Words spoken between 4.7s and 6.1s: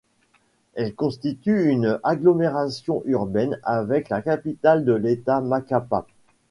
de l'État, Macapá.